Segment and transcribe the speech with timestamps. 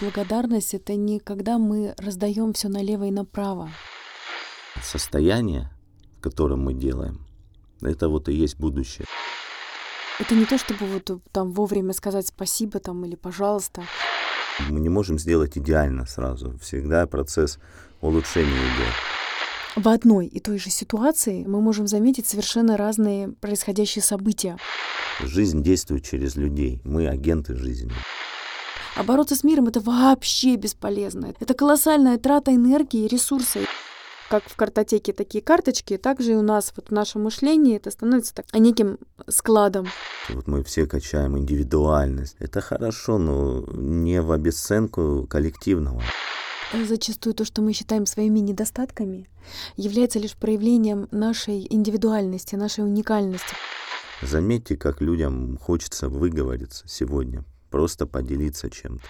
[0.00, 3.70] благодарность это не когда мы раздаем все налево и направо.
[4.82, 5.70] Состояние,
[6.18, 7.26] в котором мы делаем,
[7.82, 9.06] это вот и есть будущее.
[10.18, 13.82] Это не то, чтобы вот там вовремя сказать спасибо там или пожалуйста.
[14.68, 16.58] Мы не можем сделать идеально сразу.
[16.58, 17.58] Всегда процесс
[18.00, 18.94] улучшения идет.
[19.76, 24.58] В одной и той же ситуации мы можем заметить совершенно разные происходящие события.
[25.20, 26.80] Жизнь действует через людей.
[26.84, 27.92] Мы агенты жизни.
[28.96, 31.34] А бороться с миром это вообще бесполезно.
[31.40, 33.66] Это колоссальная трата энергии и ресурсов
[34.30, 37.90] как в картотеке такие карточки, так же и у нас вот в нашем мышлении это
[37.90, 39.88] становится так, неким складом.
[40.28, 42.36] Вот мы все качаем индивидуальность.
[42.38, 46.00] Это хорошо, но не в обесценку коллективного.
[46.72, 49.28] Зачастую то, что мы считаем своими недостатками,
[49.76, 53.56] является лишь проявлением нашей индивидуальности, нашей уникальности.
[54.22, 59.04] Заметьте, как людям хочется выговориться сегодня, просто поделиться чем-то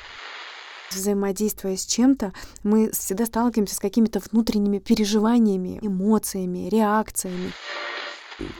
[0.92, 2.32] взаимодействуя с чем-то,
[2.62, 7.52] мы всегда сталкиваемся с какими-то внутренними переживаниями, эмоциями, реакциями.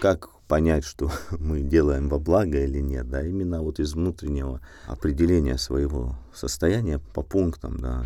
[0.01, 5.59] Как понять, что мы делаем во благо или нет, да, именно вот из внутреннего определения
[5.59, 8.05] своего состояния по пунктам, да.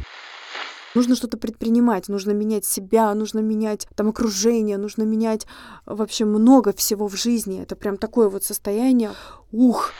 [0.94, 5.44] Нужно что-то предпринимать, нужно менять себя, нужно менять там окружение, нужно менять
[5.86, 7.60] вообще много всего в жизни.
[7.60, 9.10] Это прям такое вот состояние.
[9.50, 9.90] Ух!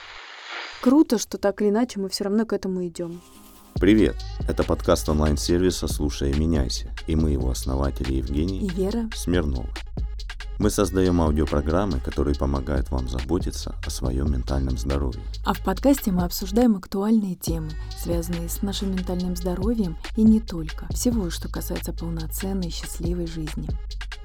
[0.85, 3.23] Круто, что так или иначе мы все равно к этому идем.
[3.73, 4.17] Привет!
[4.47, 9.67] Это подкаст онлайн-сервиса «Слушай и меняйся», и мы его основатели Евгений и Вера Смирнова.
[10.59, 15.23] Мы создаем аудиопрограммы, которые помогают вам заботиться о своем ментальном здоровье.
[15.47, 20.87] А в подкасте мы обсуждаем актуальные темы, связанные с нашим ментальным здоровьем и не только.
[20.93, 23.71] Всего, что касается полноценной, счастливой жизни.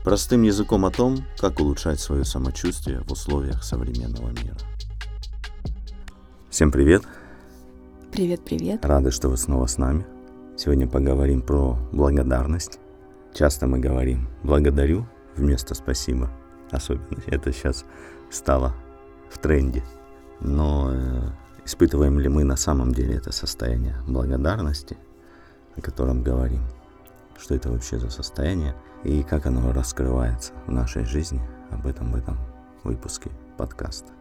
[0.04, 4.58] Простым языком о том, как улучшать свое самочувствие в условиях современного мира.
[6.50, 7.03] Всем привет!
[8.11, 8.83] Привет, привет.
[8.83, 10.03] Рады, что вы снова с нами.
[10.58, 12.80] Сегодня поговорим про благодарность.
[13.36, 15.05] Часто мы говорим «благодарю»
[15.36, 16.31] вместо «спасибо».
[16.72, 17.86] Особенно это сейчас
[18.32, 18.73] стало
[19.30, 19.83] в тренде.
[20.39, 21.21] Но э,
[21.65, 24.98] испытываем ли мы на самом деле это состояние благодарности,
[25.77, 26.64] о котором говорим?
[27.38, 31.42] Что это вообще за состояние и как оно раскрывается в нашей жизни?
[31.70, 32.39] Об этом в этом
[32.83, 34.19] выпуске подкаста.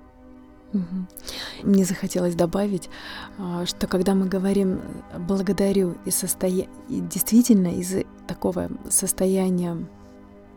[1.63, 2.91] Мне захотелось добавить,
[3.39, 4.81] а, что когда мы говорим
[5.19, 6.67] благодарю и, состоя...
[6.89, 9.77] и действительно из такого состояния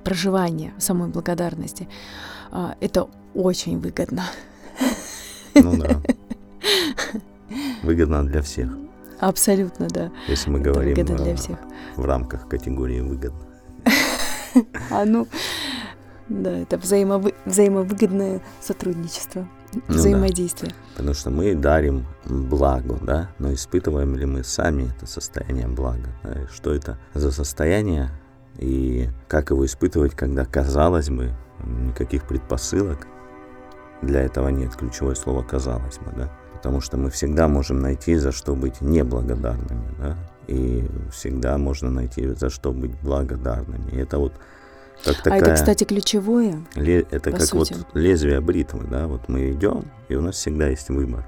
[0.03, 1.88] проживания самой благодарности,
[2.51, 4.23] а, это очень выгодно.
[5.55, 6.01] Ну да.
[7.83, 8.69] Выгодно для всех.
[9.19, 10.11] Абсолютно, да.
[10.28, 11.57] Если мы это говорим для всех.
[11.95, 13.47] в рамках категории выгодно.
[14.89, 15.28] А ну,
[16.28, 17.33] да, это взаимовы...
[17.45, 19.93] взаимовыгодное сотрудничество Ну, да.
[20.95, 26.09] Потому что мы дарим благо, да, но испытываем ли мы сами это состояние блага?
[26.23, 26.47] Да?
[26.53, 28.11] Что это за состояние
[28.57, 31.33] и как его испытывать, когда, казалось бы,
[31.63, 33.07] никаких предпосылок
[34.01, 34.75] для этого нет.
[34.75, 36.31] Ключевое слово «казалось бы», да?
[36.53, 40.17] Потому что мы всегда можем найти, за что быть неблагодарными, да?
[40.47, 43.91] И всегда можно найти, за что быть благодарными.
[43.91, 44.33] И это вот
[45.03, 46.63] как такая, а это, кстати, ключевое.
[46.75, 47.73] Ле, это как сути.
[47.73, 51.25] вот лезвие бритвы, да, вот мы идем, и у нас всегда есть выбор.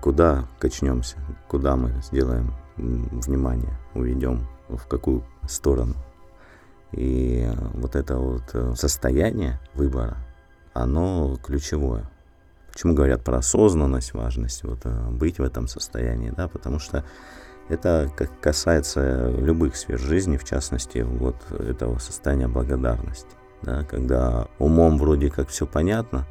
[0.00, 1.16] Куда качнемся,
[1.48, 5.94] куда мы сделаем внимание, уведем, в какую сторону.
[6.92, 10.16] И вот это вот э, состояние выбора,
[10.72, 12.08] оно ключевое.
[12.72, 17.04] Почему говорят про осознанность, важность вот э, быть в этом состоянии, да, потому что
[17.68, 18.10] это
[18.40, 23.28] касается любых сфер жизни, в частности, вот этого состояния благодарности.
[23.62, 26.26] Да, когда умом вроде как все понятно,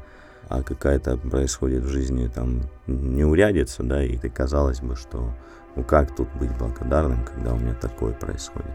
[0.48, 5.34] а какая-то происходит в жизни там неурядица, да, и ты казалось бы, что
[5.74, 8.70] ну как тут быть благодарным, когда у меня такое происходит.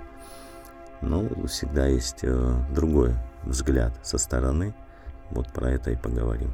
[1.02, 4.74] Ну, всегда есть э, другой взгляд со стороны.
[5.30, 6.54] Вот про это и поговорим.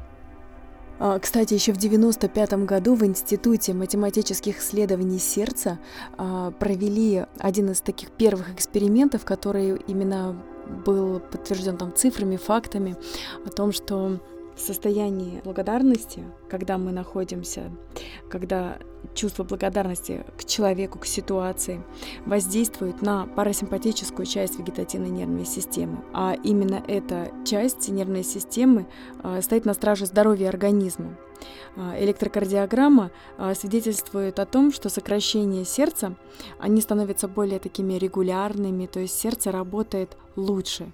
[0.98, 5.78] А, кстати, еще в 1995 году в Институте математических исследований сердца
[6.16, 10.36] а, провели один из таких первых экспериментов, который именно
[10.84, 12.96] был подтвержден там цифрами, фактами
[13.44, 14.18] о том, что
[14.56, 17.70] состоянии благодарности, когда мы находимся,
[18.28, 18.78] когда
[19.14, 21.82] чувство благодарности к человеку, к ситуации
[22.24, 26.02] воздействует на парасимпатическую часть вегетативной нервной системы.
[26.12, 28.86] А именно эта часть нервной системы
[29.22, 31.16] а, стоит на страже здоровья организма.
[31.76, 36.14] А, электрокардиограмма а, свидетельствует о том, что сокращение сердца,
[36.58, 40.92] они становятся более такими регулярными, то есть сердце работает лучше,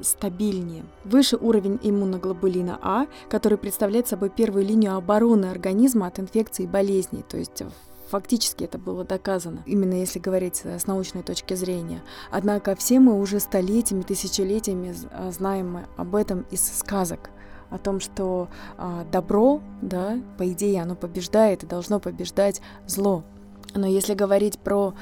[0.00, 0.86] стабильнее.
[1.04, 7.22] Выше уровень иммуноглобулина А, который представляет собой первую линию обороны организма от инфекций и болезней,
[7.28, 7.62] то есть
[8.08, 12.02] фактически это было доказано, именно если говорить с научной точки зрения.
[12.30, 17.28] Однако все мы уже столетиями, тысячелетиями а, знаем об этом из сказок
[17.68, 18.48] о том, что
[18.78, 23.24] а, добро, да, по идее, оно побеждает и должно побеждать зло.
[23.74, 24.94] Но если говорить про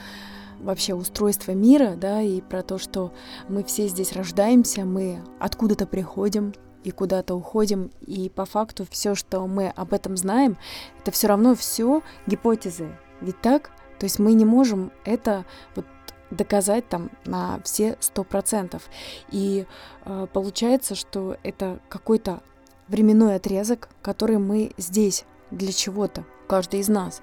[0.58, 3.12] вообще устройство мира, да, и про то, что
[3.48, 6.54] мы все здесь рождаемся, мы откуда-то приходим
[6.84, 10.56] и куда-то уходим, и по факту все, что мы об этом знаем,
[11.00, 12.96] это все равно все гипотезы.
[13.20, 13.70] Ведь так?
[13.98, 15.44] То есть мы не можем это
[15.75, 15.86] вот
[16.31, 18.82] доказать там на все сто процентов.
[19.31, 19.66] И
[20.04, 22.42] э, получается, что это какой-то
[22.88, 27.22] временной отрезок, который мы здесь для чего-то, каждый из нас.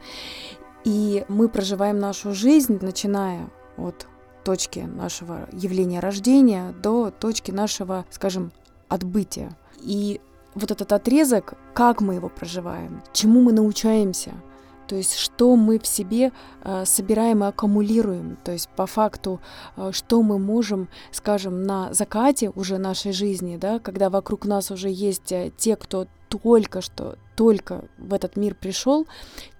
[0.84, 4.08] И мы проживаем нашу жизнь, начиная от
[4.44, 8.52] точки нашего явления рождения до точки нашего, скажем,
[8.92, 9.58] отбытия.
[9.80, 10.20] И
[10.54, 14.34] вот этот отрезок, как мы его проживаем, чему мы научаемся,
[14.88, 16.34] то есть что мы в себе
[16.64, 19.40] э, собираем и аккумулируем, то есть по факту,
[19.78, 24.90] э, что мы можем, скажем, на закате уже нашей жизни, да, когда вокруг нас уже
[24.90, 29.08] есть э, те, кто только что, только в этот мир пришел,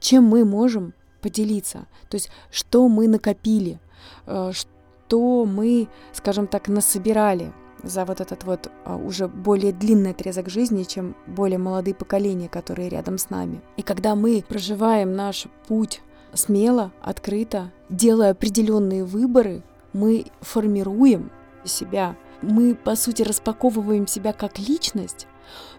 [0.02, 3.80] чем мы можем поделиться, то есть что мы накопили,
[4.26, 10.84] что мы, скажем так, насобирали за вот этот вот а, уже более длинный отрезок жизни,
[10.84, 13.62] чем более молодые поколения, которые рядом с нами.
[13.78, 16.02] И когда мы проживаем наш путь
[16.34, 19.64] смело, открыто, делая определенные выборы,
[19.94, 21.32] мы формируем
[21.66, 22.16] себя.
[22.42, 25.28] Мы, по сути, распаковываем себя как личность,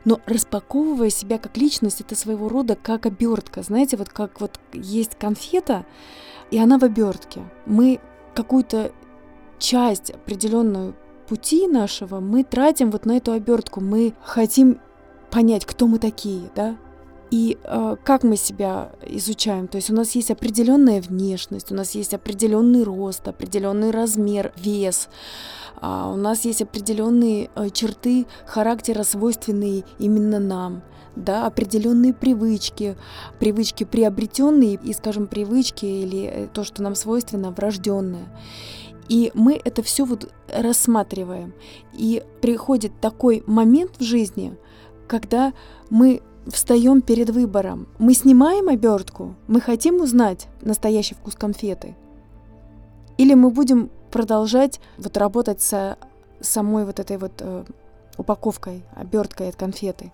[0.04, 3.62] но распаковывая себя как личность, это своего рода как обертка.
[3.62, 5.84] Знаете, вот как вот есть конфета,
[6.50, 7.42] и она в обертке.
[7.66, 8.00] Мы
[8.34, 8.92] какую-то
[9.58, 10.94] часть определенную
[11.32, 13.80] пути нашего мы тратим вот на эту обертку.
[13.80, 14.78] Мы хотим
[15.30, 16.76] понять, кто мы такие, да,
[17.30, 19.66] и э, как мы себя изучаем.
[19.66, 25.08] То есть у нас есть определенная внешность, у нас есть определенный рост, определенный размер, вес.
[25.80, 30.82] Uh, у нас есть определенные uh, черты характера, свойственные именно нам,
[31.16, 32.94] да, определенные привычки,
[33.40, 38.28] привычки приобретенные и, скажем, привычки или э, то, что нам свойственно, врожденное.
[39.08, 41.52] И мы это все вот рассматриваем.
[41.92, 44.56] И приходит такой момент в жизни,
[45.06, 45.52] когда
[45.90, 47.86] мы встаем перед выбором.
[47.98, 51.94] Мы снимаем обертку, мы хотим узнать настоящий вкус конфеты.
[53.18, 55.96] Или мы будем продолжать вот работать с
[56.40, 57.64] самой вот этой вот э,
[58.16, 60.12] упаковкой, оберткой от конфеты.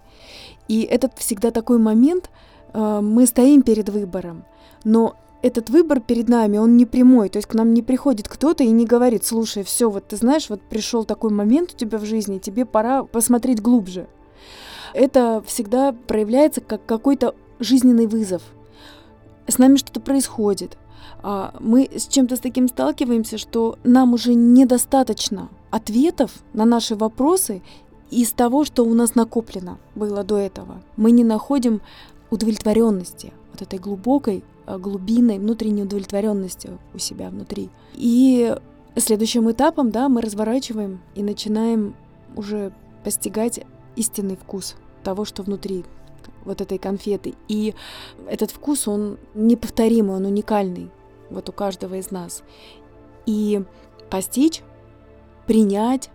[0.69, 2.31] И этот всегда такой момент,
[2.73, 4.45] э, мы стоим перед выбором,
[4.85, 8.65] но этот выбор перед нами, он не прямой, то есть к нам не приходит кто-то
[8.65, 12.05] и не говорит, слушай, все, вот ты знаешь, вот пришел такой момент у тебя в
[12.05, 14.09] жизни, тебе пора посмотреть глубже.
[14.95, 18.43] Это всегда проявляется как какой-то жизненный вызов.
[19.47, 20.77] С нами что-то происходит.
[21.23, 27.63] А, мы с чем-то с таким сталкиваемся, что нам уже недостаточно ответов на наши вопросы
[28.11, 30.83] из того, что у нас накоплено было до этого.
[30.97, 31.81] Мы не находим
[32.31, 34.43] удовлетворенности, вот этой глубокой
[34.77, 37.71] глубинной внутренней удовлетворенностью у себя внутри.
[37.95, 38.55] И
[38.97, 41.95] следующим этапом, да, мы разворачиваем и начинаем
[42.37, 42.73] уже
[43.05, 43.61] постигать
[43.97, 45.85] истинный вкус того, что внутри
[46.45, 47.35] вот этой конфеты.
[47.49, 47.75] И
[48.29, 50.91] этот вкус, он неповторимый, он уникальный
[51.31, 52.43] вот у каждого из нас.
[53.27, 53.63] И
[54.11, 54.63] постичь,
[55.47, 56.11] принять,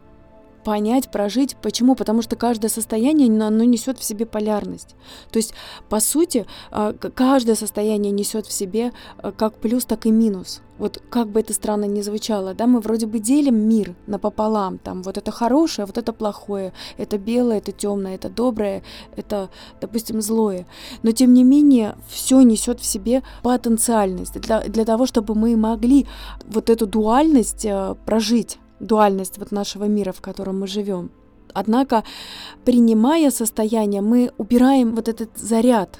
[0.63, 1.55] понять, прожить.
[1.61, 1.95] Почему?
[1.95, 4.95] Потому что каждое состояние, оно несет в себе полярность.
[5.31, 5.53] То есть,
[5.89, 10.61] по сути, а, каждое состояние несет в себе а, как плюс, так и минус.
[10.79, 15.03] Вот как бы это странно ни звучало, да, мы вроде бы делим мир напополам, там
[15.03, 18.81] вот это хорошее, вот это плохое, это белое, это темное, это доброе,
[19.15, 20.65] это, допустим, злое.
[21.03, 26.07] Но тем не менее, все несет в себе потенциальность для, для того, чтобы мы могли
[26.47, 31.11] вот эту дуальность э, прожить дуальность вот нашего мира, в котором мы живем.
[31.53, 32.03] Однако,
[32.65, 35.99] принимая состояние, мы убираем вот этот заряд.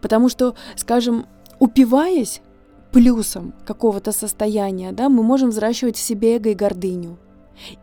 [0.00, 1.26] Потому что, скажем,
[1.58, 2.40] упиваясь
[2.92, 7.18] плюсом какого-то состояния, да, мы можем взращивать в себе эго и гордыню.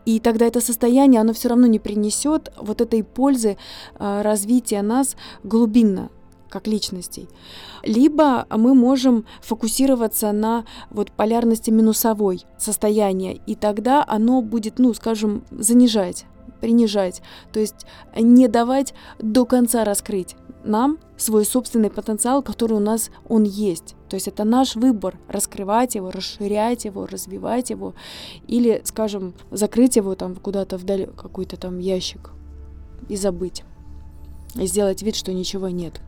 [0.06, 3.58] И тогда это состояние, оно все равно не принесет вот этой пользы
[4.00, 6.10] э, развития нас глубинно,
[6.50, 7.30] как личностей.
[7.88, 15.46] Либо мы можем фокусироваться на вот полярности минусовой состояния, и тогда оно будет, ну, скажем,
[15.52, 16.26] занижать,
[16.60, 17.22] принижать,
[17.54, 23.44] то есть не давать до конца раскрыть нам свой собственный потенциал, который у нас он
[23.44, 23.96] есть.
[24.10, 27.94] То есть это наш выбор раскрывать его, расширять его, развивать его
[28.48, 32.32] или, скажем, закрыть его там куда-то вдаль какой-то там ящик
[33.08, 33.64] и забыть.
[34.56, 36.02] И сделать вид, что ничего нет.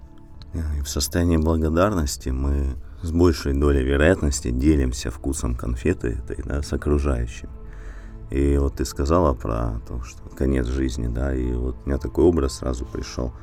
[0.53, 6.73] И в состоянии благодарности мы с большей долей вероятности делимся вкусом конфеты этой, да, с
[6.73, 7.51] окружающими.
[8.31, 12.25] И вот ты сказала про то, что конец жизни, да, и вот у меня такой
[12.25, 13.33] образ сразу пришел,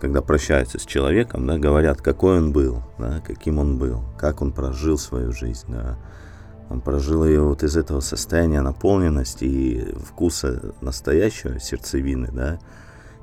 [0.00, 4.52] когда прощаются с человеком, да, говорят, какой он был, да, каким он был, как он
[4.52, 5.98] прожил свою жизнь, да,
[6.70, 12.58] он прожил ее вот из этого состояния наполненности и вкуса настоящего сердцевины, да,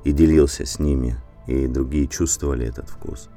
[0.04, 3.28] и делился с ними, и другие чувствовали этот вкус.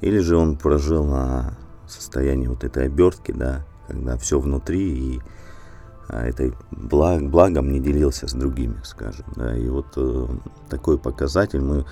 [0.00, 5.20] Или же он прожил на состоянии вот этой обертки, да, когда все внутри и
[6.08, 9.26] а, этой благ, благом не делился с другими, скажем.
[9.34, 9.56] Да.
[9.56, 10.26] И вот э,
[10.68, 11.84] такой показатель мы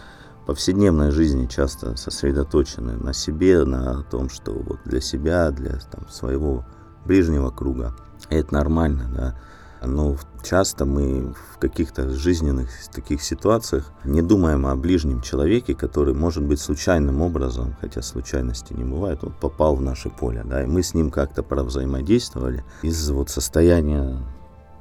[0.42, 6.08] в повседневной жизни часто сосредоточены на себе, на том, что вот для себя, для там,
[6.08, 6.64] своего
[7.04, 7.94] ближнего круга.
[8.30, 9.34] И это нормально, да
[9.83, 16.45] но часто мы в каких-то жизненных таких ситуациях не думаем о ближнем человеке, который, может
[16.45, 20.83] быть, случайным образом, хотя случайности не бывает, он попал в наше поле, да, и мы
[20.83, 24.18] с ним как-то взаимодействовали из вот состояния,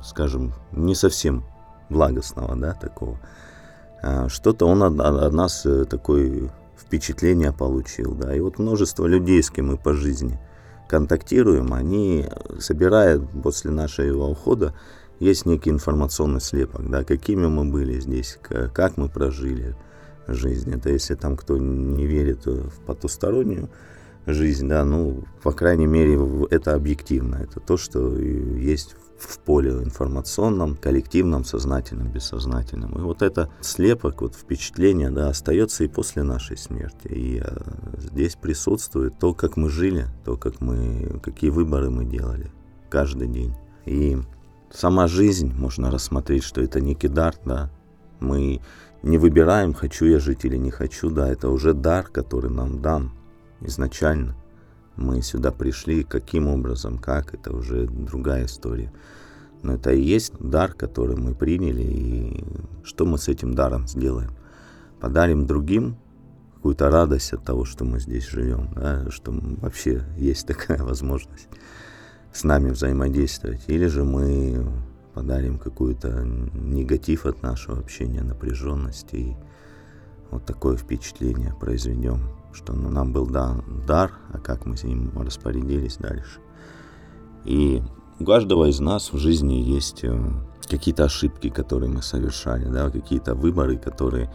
[0.04, 1.44] скажем, не совсем
[1.90, 3.20] благостного, да, такого.
[4.02, 9.42] А что-то он от, от нас э, такое впечатление получил, да, и вот множество людей,
[9.42, 10.40] с кем мы по жизни–
[10.88, 12.27] контактируем, они
[12.60, 14.74] собирают после нашего ухода,
[15.20, 19.75] есть некий информационный слепок, да, какими мы были здесь, как мы прожили
[20.27, 20.74] жизнь.
[20.74, 23.70] Это если там кто не верит в потустороннюю
[24.25, 27.36] жизнь, да, ну, по крайней мере, это объективно.
[27.36, 32.94] Это то, что есть в поле информационном, коллективном, сознательном, бессознательном.
[32.94, 37.08] И вот это слепок, вот впечатление, да, остается и после нашей смерти.
[37.08, 37.62] И а,
[37.98, 42.52] здесь присутствует то, как мы жили, то, как мы, какие выборы мы делали
[42.90, 43.56] каждый день.
[43.86, 44.18] И
[44.72, 47.70] сама жизнь, можно рассмотреть, что это некий дар, да.
[48.20, 48.62] Мы
[49.04, 53.12] не выбираем, хочу я жить или не хочу, да, это уже дар, который нам дан
[53.62, 54.36] изначально
[54.96, 58.92] мы сюда пришли, каким образом, как, это уже другая история.
[59.62, 62.46] Но это и есть дар, который мы приняли, и
[62.84, 64.32] что мы с этим даром сделаем?
[65.00, 65.98] Подарим другим
[66.56, 71.48] какую-то радость от того, что мы здесь живем, да, что вообще есть такая возможность
[72.34, 74.66] с нами взаимодействовать, или же мы
[75.14, 79.36] подарим какой-то негатив от нашего общения, напряженность и
[80.32, 85.12] вот такое впечатление произведем что ну, нам был дан дар, а как мы с ним
[85.16, 86.40] распорядились дальше.
[87.44, 87.84] И
[88.20, 90.18] у каждого из нас в жизни есть э,
[90.68, 94.34] какие-то ошибки, которые мы совершали, да, какие-то выборы, которые,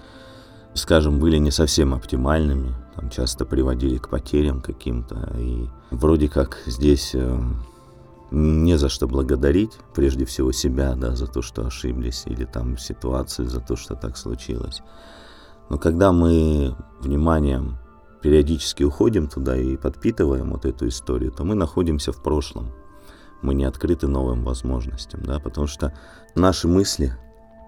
[0.74, 5.34] скажем, были не совсем оптимальными, там часто приводили к потерям каким-то.
[5.38, 7.40] И вроде как здесь э,
[8.30, 13.48] не за что благодарить, прежде всего себя, да, за то, что ошиблись, или там ситуацию,
[13.48, 14.82] за то, что так случилось.
[15.68, 17.78] Но когда мы вниманием
[18.22, 22.70] периодически уходим туда и подпитываем вот эту историю, то мы находимся в прошлом.
[23.42, 25.94] Мы не открыты новым возможностям, да, потому что
[26.34, 27.14] наши мысли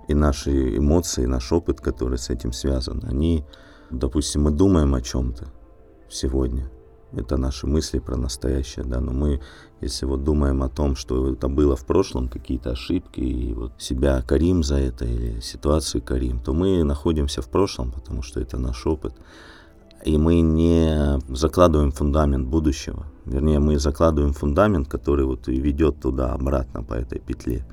[0.09, 3.45] и наши эмоции, наш опыт, который с этим связан, они,
[3.91, 5.47] допустим, мы думаем о чем-то
[6.11, 6.71] сегодня,
[7.15, 9.41] это наши мысли про настоящее, да, но мы,
[9.81, 14.23] если вот думаем о том, что это было в прошлом, какие-то ошибки, и вот себя
[14.23, 18.87] корим за это, или ситуацию корим, то мы находимся в прошлом, потому что это наш
[18.87, 19.15] опыт
[20.05, 23.07] и мы не закладываем фундамент будущего.
[23.25, 27.65] Вернее, мы закладываем фундамент, который вот и ведет туда, обратно по этой петле.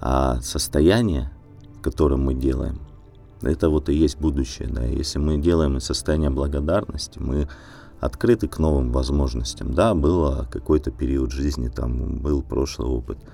[0.00, 1.30] А состояние,
[1.78, 2.80] в котором мы делаем,
[3.42, 4.68] это вот и есть будущее.
[4.68, 4.84] Да?
[4.84, 7.48] Если мы делаем из состояния благодарности, мы
[8.00, 9.74] открыты к новым возможностям.
[9.74, 13.18] Да, было какой-то период жизни, там был прошлый опыт–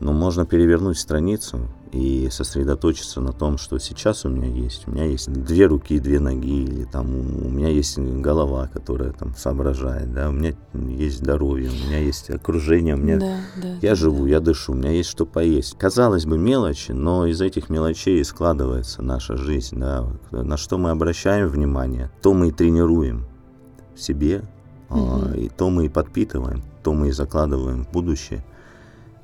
[0.00, 1.60] но можно перевернуть страницу
[1.92, 4.88] и сосредоточиться на том, что сейчас у меня есть.
[4.88, 9.34] У меня есть две руки, две ноги, или там у меня есть голова, которая там
[9.36, 13.90] соображает, да, у меня есть здоровье, у меня есть окружение, у меня да, да, я
[13.90, 14.30] да, живу, да.
[14.30, 15.76] я дышу, у меня есть что поесть.
[15.76, 21.48] Казалось бы, мелочи, но из этих мелочей складывается наша жизнь, да, на что мы обращаем
[21.48, 23.26] внимание, то мы и тренируем
[23.94, 24.44] в себе,
[24.88, 25.34] угу.
[25.34, 28.44] и то мы и подпитываем, то мы и закладываем в будущее.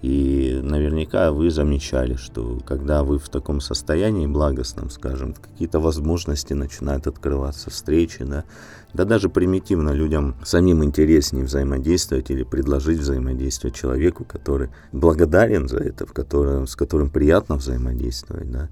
[0.03, 7.07] И наверняка вы замечали, что когда вы в таком состоянии благостном, скажем, какие-то возможности начинают
[7.07, 8.45] открываться, встречи, да,
[8.93, 16.07] да даже примитивно людям самим интереснее взаимодействовать или предложить взаимодействие человеку, который благодарен за это,
[16.07, 18.69] в котором, с которым приятно взаимодействовать, да.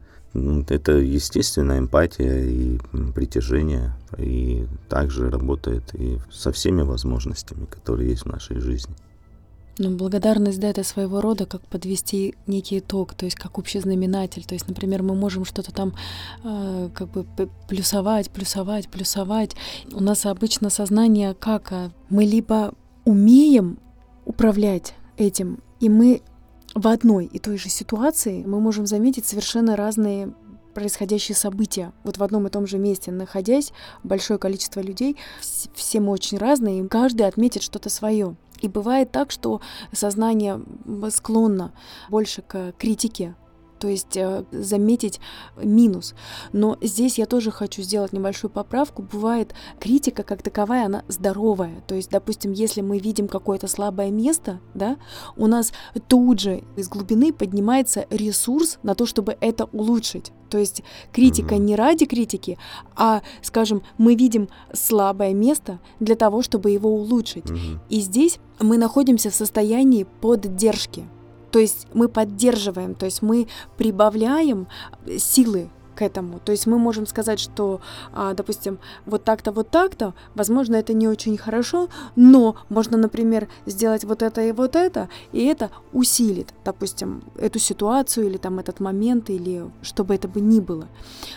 [0.68, 2.78] Это естественная эмпатия и
[3.14, 8.94] притяжение, и также работает и со всеми возможностями, которые есть в нашей жизни.
[9.76, 14.44] Ну, благодарность, да, это своего рода как подвести некий итог, то есть как общий знаменатель.
[14.44, 15.94] То есть, например, мы можем что-то там
[16.44, 17.26] э, как бы
[17.68, 19.56] плюсовать, плюсовать, плюсовать.
[19.92, 21.72] У нас обычно сознание как?
[21.72, 22.72] А, мы либо
[23.04, 23.78] умеем
[24.24, 26.22] управлять этим, и мы
[26.74, 30.34] в одной и той же ситуации мы можем заметить совершенно разные
[30.74, 31.92] происходящие события.
[32.02, 36.80] Вот в одном и том же месте находясь, большое количество людей, все мы очень разные,
[36.80, 38.36] и каждый отметит что-то свое.
[38.64, 39.60] И бывает так, что
[39.92, 40.58] сознание
[41.10, 41.72] склонно
[42.08, 43.34] больше к критике,
[43.78, 45.20] то есть э, заметить
[45.56, 46.14] минус.
[46.52, 49.02] Но здесь я тоже хочу сделать небольшую поправку.
[49.02, 51.82] Бывает критика как таковая, она здоровая.
[51.86, 54.96] То есть, допустим, если мы видим какое-то слабое место, да,
[55.36, 55.72] у нас
[56.08, 60.32] тут же из глубины поднимается ресурс на то, чтобы это улучшить.
[60.50, 61.64] То есть критика mm-hmm.
[61.64, 62.58] не ради критики,
[62.94, 67.46] а, скажем, мы видим слабое место для того, чтобы его улучшить.
[67.46, 67.78] Mm-hmm.
[67.88, 71.08] И здесь мы находимся в состоянии поддержки.
[71.54, 73.46] То есть мы поддерживаем, то есть мы
[73.76, 74.66] прибавляем
[75.18, 76.40] силы к этому.
[76.40, 77.80] То есть мы можем сказать, что,
[78.12, 84.04] а, допустим, вот так-то, вот так-то, возможно, это не очень хорошо, но можно, например, сделать
[84.04, 89.30] вот это и вот это, и это усилит, допустим, эту ситуацию или там этот момент,
[89.30, 90.88] или что бы это бы ни было.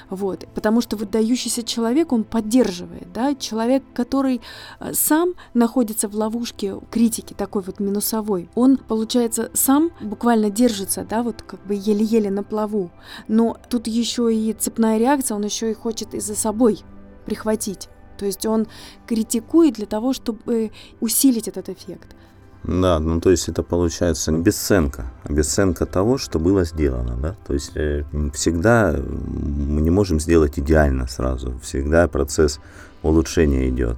[0.09, 0.47] Вот.
[0.53, 4.41] Потому что выдающийся человек, он поддерживает, да, человек, который
[4.79, 11.23] а, сам находится в ловушке критики, такой вот минусовой, он, получается, сам буквально держится, да,
[11.23, 12.89] вот как бы еле-еле на плаву,
[13.27, 16.79] но тут еще и цепная реакция, он еще и хочет и за собой
[17.25, 17.89] прихватить.
[18.17, 18.67] То есть он
[19.05, 22.15] критикует для того, чтобы усилить этот эффект.
[22.63, 27.35] Да, ну то есть это получается бесценка, бесценка того, что было сделано, да.
[27.45, 32.59] То есть э, всегда мы не можем сделать идеально сразу, всегда процесс
[33.03, 33.97] улучшения идет.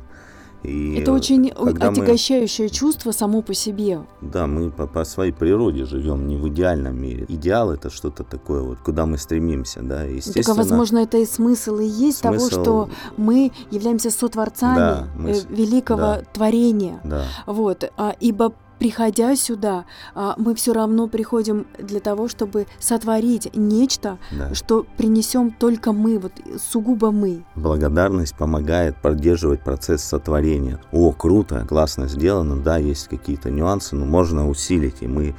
[0.63, 2.73] И это очень отягощающее мы...
[2.73, 4.01] чувство само по себе.
[4.21, 7.25] Да, мы по, по своей природе живем не в идеальном мире.
[7.29, 10.43] Идеал это что-то такое, вот, куда мы стремимся, да, естественно.
[10.43, 12.49] Так, возможно, это и смысл и есть смысл...
[12.49, 15.31] того, что мы являемся сотворцами да, мы...
[15.31, 16.23] Э, великого да.
[16.33, 16.99] творения.
[17.03, 17.23] Да.
[17.45, 24.17] Вот, а, ибо приходя сюда, а, мы все равно приходим для того, чтобы сотворить нечто,
[24.31, 24.55] да.
[24.55, 27.43] что принесем только мы, вот сугубо мы.
[27.55, 30.79] Благодарность помогает поддерживать процесс сотворения.
[30.91, 35.35] О, круто, классно сделано, да, есть какие-то нюансы, но можно усилить, и мы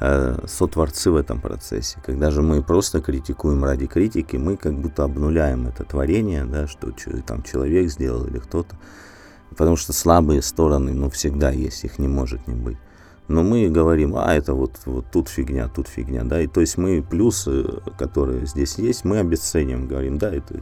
[0.00, 1.98] э, сотворцы в этом процессе.
[2.04, 6.92] Когда же мы просто критикуем ради критики, мы как будто обнуляем это творение, да, что
[7.26, 8.76] там человек сделал или кто-то.
[9.56, 12.78] Потому что слабые стороны, ну, всегда есть, их не может не быть.
[13.28, 16.78] Но мы говорим, а это вот, вот тут фигня, тут фигня, да, и то есть
[16.78, 17.64] мы плюсы,
[17.98, 20.60] которые здесь есть, мы обесценим, говорим, да, это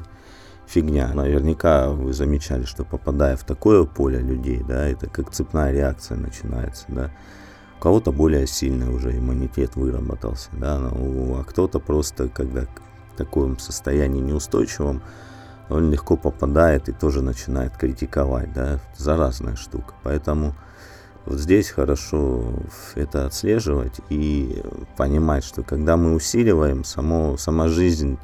[0.66, 1.12] фигня.
[1.12, 6.86] Наверняка вы замечали, что попадая в такое поле людей, да, это как цепная реакция начинается,
[6.88, 7.10] да.
[7.78, 14.22] У кого-то более сильный уже иммунитет выработался, да, а кто-то просто, когда в таком состоянии
[14.22, 15.02] неустойчивом,
[15.68, 19.94] он легко попадает и тоже начинает критиковать, да, заразная штука.
[20.02, 20.54] Поэтому
[21.24, 22.44] вот здесь хорошо
[22.94, 24.62] это отслеживать и
[24.96, 28.18] понимать, что когда мы усиливаем, само, сама жизнь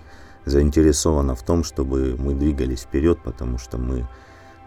[0.45, 4.07] заинтересована в том, чтобы мы двигались вперед, потому что мы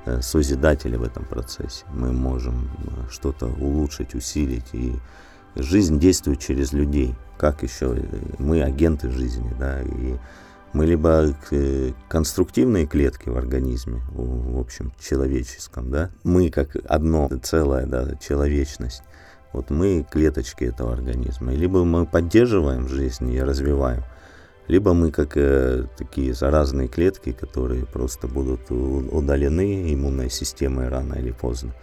[0.06, 1.86] э, созидатели в этом процессе.
[1.94, 4.74] Мы можем э, что-то улучшить, усилить.
[4.74, 4.96] И
[5.56, 7.16] жизнь действует через людей.
[7.38, 7.96] Как еще?
[7.98, 8.04] Э,
[8.40, 10.18] мы агенты жизни, да, и
[10.74, 17.86] мы либо э, конструктивные клетки в организме, в общем, человеческом, да, мы как одно целое,
[17.86, 19.04] да, человечность,
[19.54, 21.54] вот мы клеточки этого организма.
[21.54, 24.04] Либо мы поддерживаем жизнь и развиваем,
[24.68, 31.32] либо мы как э, такие заразные клетки, которые просто будут удалены иммунной системой рано или
[31.32, 31.74] поздно.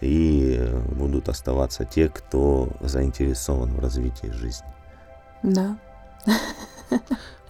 [0.00, 4.66] И э, будут оставаться те, кто заинтересован в развитии жизни.
[5.42, 5.76] Да.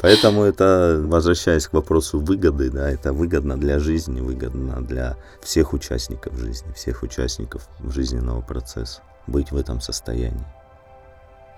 [0.01, 6.37] Поэтому это, возвращаясь к вопросу выгоды, да, это выгодно для жизни, выгодно для всех участников
[6.39, 10.45] жизни, всех участников жизненного процесса быть в этом состоянии.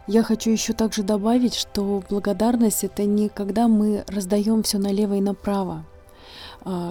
[0.07, 5.21] Я хочу еще также добавить, что благодарность это не когда мы раздаем все налево и
[5.21, 5.85] направо,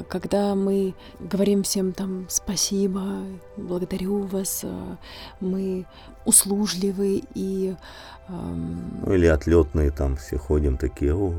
[0.08, 3.02] когда мы говорим всем там спасибо,
[3.58, 4.98] благодарю вас, а,
[5.40, 5.86] мы
[6.26, 7.76] услужливы и
[8.28, 11.14] ну, или отлетные там все ходим такие.
[11.14, 11.32] О,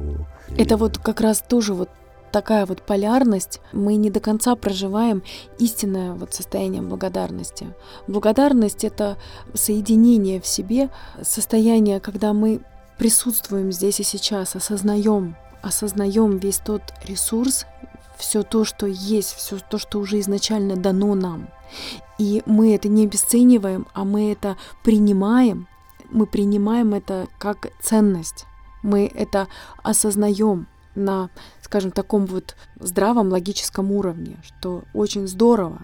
[0.57, 1.89] Это вот как раз тоже вот
[2.31, 5.23] такая вот полярность, мы не до конца проживаем
[5.59, 7.75] истинное вот состояние благодарности.
[8.07, 9.17] Благодарность— это
[9.55, 10.91] соединение в себе,
[11.23, 12.61] состояние, когда мы
[12.99, 17.67] присутствуем здесь и сейчас, осознаем, осознаем весь тот ресурс,
[18.19, 21.49] все то, что есть, все то, что уже изначально дано нам.
[22.19, 25.69] И мы это не обесцениваем, а мы это принимаем.
[26.11, 28.47] Мы принимаем это как ценность.
[28.83, 29.49] Мы это
[29.83, 35.83] осознаем на, скажем, таком вот здравом логическом уровне, что очень здорово,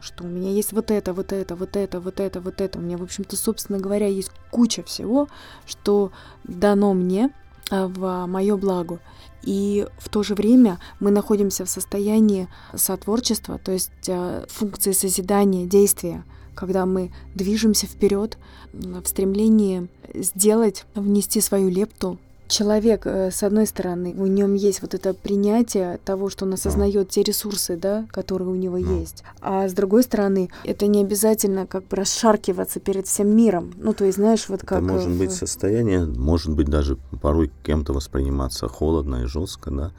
[0.00, 2.78] что у меня есть вот это, вот это, вот это, вот это, вот это.
[2.78, 5.28] У меня, в общем-то, собственно говоря, есть куча всего,
[5.66, 6.12] что
[6.44, 7.30] дано мне
[7.70, 9.00] а, в мое благо.
[9.44, 15.66] И в то же время мы находимся в состоянии сотворчества, то есть а, функции созидания,
[15.66, 18.38] действия, когда мы движемся вперед
[18.72, 22.18] в стремлении сделать, внести свою лепту
[22.54, 27.10] человек, э, с одной стороны, в нем есть вот это принятие того, что он осознает
[27.10, 29.24] те ресурсы, да, которые у него есть.
[29.40, 33.72] А с другой стороны, это не обязательно как бы расшаркиваться перед всем миром.
[33.76, 34.82] Ну, то есть, знаешь, вот как...
[34.82, 35.18] Это может в...
[35.18, 39.92] быть состояние, может быть даже порой кем-то восприниматься холодно и жестко, да.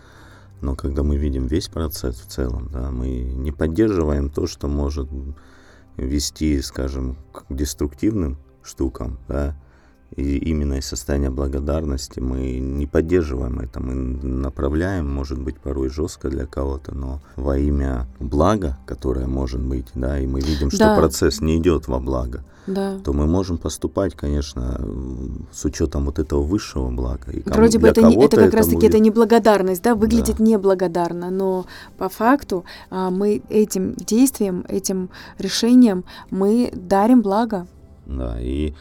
[0.62, 5.10] Но когда мы видим весь процесс в целом, да, мы не поддерживаем то, что может
[5.98, 9.56] вести, скажем, к деструктивным штукам, да,
[10.16, 16.30] и именно из состояния благодарности мы не поддерживаем это, мы направляем, может быть, порой жестко
[16.30, 20.96] для кого-то, но во имя блага, которое может быть, да, и мы видим, что да.
[20.96, 22.98] процесс не идет во благо, да.
[23.04, 24.80] то мы можем поступать, конечно,
[25.52, 27.32] с учетом вот этого высшего блага.
[27.32, 28.92] И кому, Вроде бы это, не, это как раз-таки будет...
[28.92, 30.44] это неблагодарность, да, выглядит да.
[30.44, 31.66] неблагодарно, но
[31.98, 37.68] по факту а, мы этим действием, этим решением мы дарим благо.
[38.06, 38.74] Да, и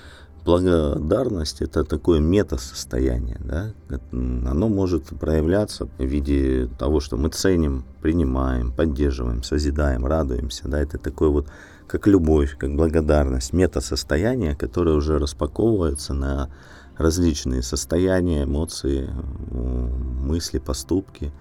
[0.44, 3.72] благодарность это такое мета-состояние, да?
[4.12, 10.80] Оно может проявляться в виде того, что мы ценим, принимаем, поддерживаем, созидаем, радуемся, да?
[10.80, 11.48] Это такое вот
[11.86, 16.50] как любовь, как благодарность, мета-состояние, которое уже распаковывается на
[16.96, 19.08] различные состояния, эмоции,
[19.50, 21.32] мысли, поступки,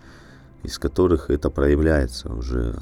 [0.64, 2.80] из которых это проявляется уже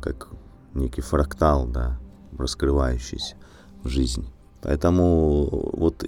[0.00, 0.28] как
[0.74, 1.98] некий фрактал, да,
[2.36, 3.36] раскрывающийся
[3.82, 4.28] в жизни.
[4.62, 6.04] Поэтому вот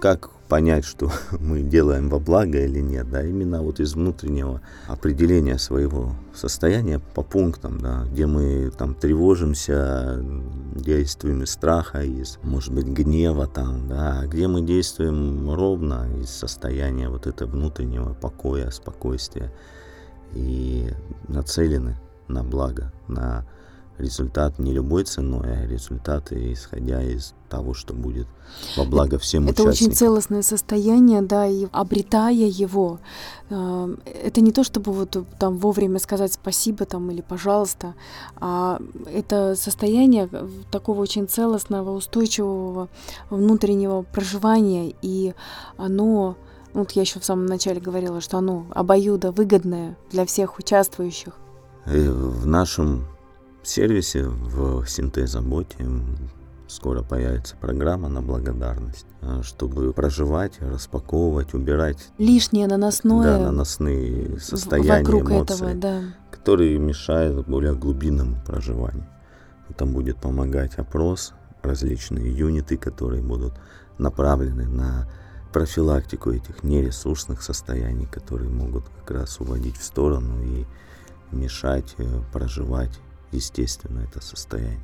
[0.00, 5.58] как понять, что мы делаем во благо или нет, да, именно вот из внутреннего определения
[5.58, 10.24] своего состояния по пунктам, да, где мы там тревожимся,
[10.74, 16.30] действуем из страха, из, может быть, гнева там, да, а где мы действуем ровно из
[16.30, 19.52] состояния вот этого внутреннего покоя, спокойствия
[20.32, 20.90] и
[21.26, 23.46] нацелены на благо, на
[23.98, 28.26] результат не любой ценой, а результаты, исходя из того, что будет
[28.76, 29.72] во благо всем это участникам.
[29.72, 32.98] Это очень целостное состояние, да, и обретая его,
[33.50, 37.94] э, это не то, чтобы вот там вовремя сказать спасибо там или пожалуйста,
[38.36, 38.80] а
[39.12, 40.28] это состояние
[40.70, 42.88] такого очень целостного, устойчивого
[43.30, 45.34] внутреннего проживания, и
[45.76, 46.36] оно
[46.74, 51.32] вот я еще в самом начале говорила, что оно обоюдо выгодное для всех участвующих.
[51.86, 53.06] И э, в нашем
[53.68, 55.86] сервисе в синтезоботе
[56.68, 65.04] скоро появится программа на благодарность, а, чтобы проживать, распаковывать, убирать лишнее наносное, да, наносные состояния,
[65.04, 66.02] вокруг эмоции, этого, да.
[66.30, 69.06] которые мешают более глубинному проживанию.
[69.76, 73.54] Там будет помогать опрос, различные юниты, которые будут
[73.98, 75.08] направлены на
[75.52, 80.66] профилактику этих нересурсных состояний, которые могут как раз уводить в сторону и
[81.32, 83.00] мешать э, проживать
[83.32, 84.80] естественно это состояние.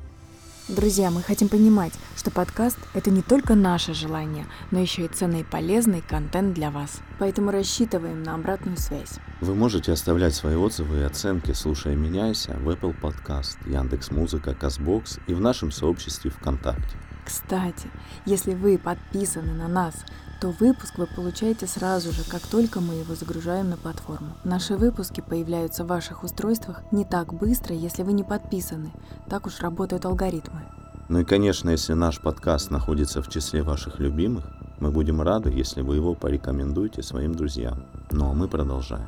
[0.69, 5.41] Друзья, мы хотим понимать, что подкаст— это не только наше желание, но еще и ценный
[5.41, 7.01] и полезный контент для вас.
[7.19, 9.15] Поэтому рассчитываем на обратную связь.
[9.41, 15.33] Вы можете оставлять свои отзывы и оценки, слушая «Меняйся» в Apple Podcast, Яндекс.Музыка, Казбокс и
[15.33, 16.95] в нашем сообществе ВКонтакте.
[17.25, 17.89] Кстати,
[18.25, 19.95] если вы подписаны на нас,
[20.43, 24.35] то выпуск вы получаете сразу же, как только мы его загружаем на платформу.
[24.43, 28.91] Наши выпуски появляются в ваших устройствах не так быстро, если вы не подписаны.
[29.29, 30.63] Так уж работают алгоритмы.
[31.07, 34.43] Ну и, конечно, если наш подкаст находится в числе ваших любимых,
[34.81, 37.85] мы будем рады, если вы его порекомендуете своим друзьям.
[38.11, 39.07] Ну а мы продолжаем.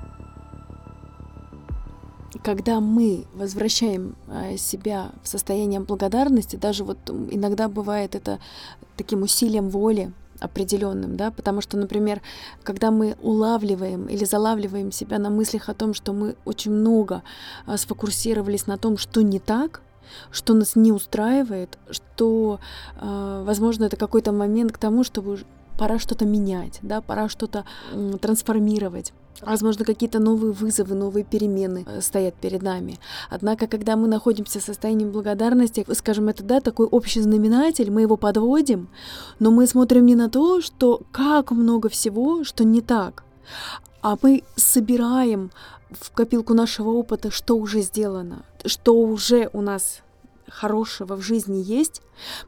[2.43, 8.39] Когда мы возвращаем а, себя в состояние благодарности, даже вот иногда бывает это
[8.95, 12.21] таким усилием воли, определенным, да, потому что, например,
[12.63, 17.24] когда мы улавливаем или залавливаем себя на мыслях о том, что мы очень много
[17.65, 19.82] а, сфокусировались на том, что не так,
[20.32, 22.60] что нас не устраивает, что,
[22.98, 25.39] а, возможно, это какой-то момент к тому, чтобы
[25.78, 27.65] пора что-то менять, да, пора что-то
[28.21, 29.13] трансформировать.
[29.41, 33.00] Возможно, какие-то новые вызовы, новые перемены э, стоят перед нами.
[33.30, 38.17] Однако, когда мы находимся в состоянии благодарности, скажем, это да, такой общий знаменатель, мы его
[38.17, 38.88] подводим,
[39.39, 43.24] но мы смотрим не на то, что как много всего, что не так,
[44.02, 45.52] а мы собираем
[45.91, 50.02] в копилку нашего опыта, что уже сделано, что уже у нас
[50.48, 52.02] хорошего в жизни есть.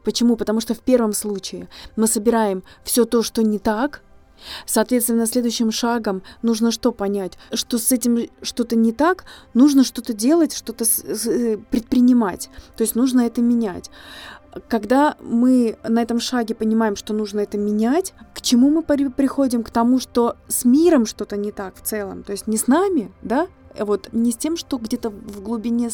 [0.04, 0.36] Почему?
[0.36, 4.02] Потому что в первом случае мы собираем все то, что не так,
[4.66, 7.38] Соответственно, следующим шагом нужно что понять?
[7.52, 9.24] Что с этим что-то не так,
[9.54, 12.50] нужно что-то делать, что-то э, предпринимать.
[12.76, 13.90] То есть нужно это менять.
[14.68, 19.62] Когда мы на этом шаге понимаем, что нужно это менять, к чему мы приходим?
[19.62, 23.12] К тому, что с миром что-то не так в целом, то есть не с нами,
[23.22, 23.46] да,
[23.78, 25.90] вот не с тем, что где-то в глубине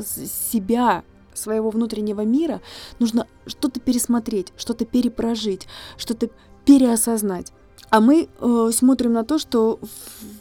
[0.00, 1.02] себя,
[1.32, 2.60] своего внутреннего мира,
[2.98, 6.30] нужно что-то пересмотреть, что-то перепрожить, что-то
[6.64, 7.52] переосознать.
[7.94, 9.78] А мы э, смотрим на то, что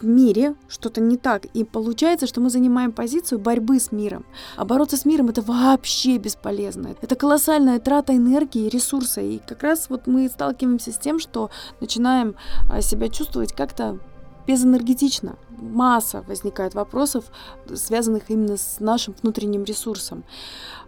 [0.02, 1.46] в мире что-то не так.
[1.54, 4.26] И получается, что мы занимаем позицию борьбы с миром.
[4.58, 6.96] А бороться с миром это вообще бесполезно.
[7.00, 9.22] Это колоссальная трата энергии и ресурса.
[9.22, 12.34] И как раз вот мы сталкиваемся с тем, что начинаем
[12.72, 14.00] а, себя чувствовать как-то
[14.48, 15.36] безэнергетично.
[15.52, 17.26] Масса возникает вопросов,
[17.72, 20.24] связанных именно с нашим внутренним ресурсом.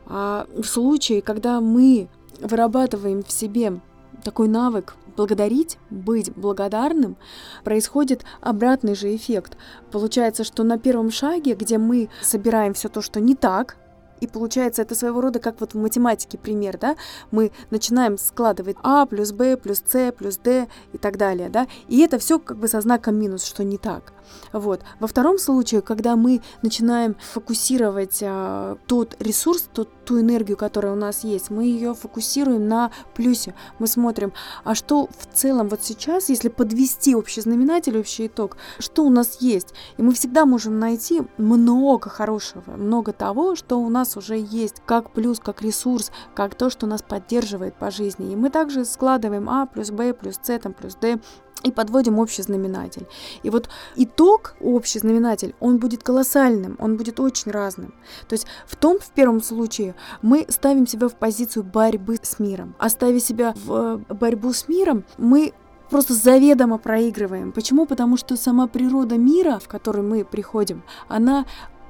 [0.07, 2.09] А в случае, когда мы
[2.41, 3.79] вырабатываем в себе
[4.23, 7.17] такой навык благодарить, быть благодарным,
[7.63, 9.57] происходит обратный же эффект.
[9.91, 13.77] Получается, что на первом шаге, где мы собираем все то, что не так,
[14.21, 16.95] и получается, это своего рода как вот в математике пример, да,
[17.31, 21.99] мы начинаем складывать А плюс Б плюс С плюс Д и так далее, да, и
[21.99, 24.14] это все как бы со знаком минус, что не так.
[24.53, 24.81] Вот.
[24.99, 30.95] Во втором случае, когда мы начинаем фокусировать а, тот ресурс, тот, ту энергию, которая у
[30.95, 33.55] нас есть, мы ее фокусируем на плюсе.
[33.79, 34.33] Мы смотрим,
[34.63, 39.37] а что в целом вот сейчас, если подвести общий знаменатель, общий итог, что у нас
[39.41, 39.73] есть.
[39.97, 45.11] И мы всегда можем найти много хорошего, много того, что у нас уже есть, как
[45.11, 48.31] плюс, как ресурс, как то, что нас поддерживает по жизни.
[48.31, 51.19] И мы также складываем А плюс Б плюс С там, плюс Д
[51.65, 53.07] и подводим общий знаменатель.
[53.43, 57.93] И вот итог, общий знаменатель, он будет колоссальным, он будет очень разным.
[58.27, 62.75] То есть в том, в первом случае, мы ставим себя в позицию борьбы с миром.
[62.77, 63.73] А ставя себя в
[64.09, 65.53] э, борьбу с миром, мы
[65.89, 67.51] просто заведомо проигрываем.
[67.51, 67.85] Почему?
[67.85, 71.45] Потому что сама природа мира, в который мы приходим, она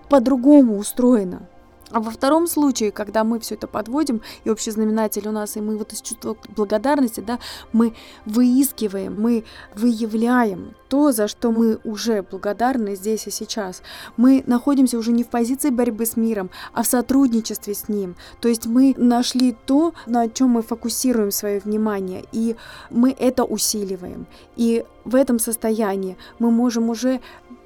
[0.09, 1.49] по-другому устроена.
[1.91, 5.61] А во втором случае, когда мы все это подводим, и общий знаменатель у нас, и
[5.61, 7.39] мы вот из чувства благодарности, да,
[7.73, 7.93] мы
[8.25, 9.43] выискиваем, мы
[9.75, 13.81] выявляем то, за что мы уже благодарны здесь и сейчас.
[14.17, 18.15] Мы находимся уже не в позиции борьбы с миром, а в сотрудничестве с ним.
[18.39, 22.55] То есть мы нашли то, на чем мы фокусируем свое внимание, и
[22.89, 24.25] мы это усиливаем.
[24.55, 27.19] И в этом состоянии мы можем уже